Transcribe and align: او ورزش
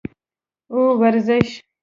او 0.71 0.77
ورزش 1.01 1.49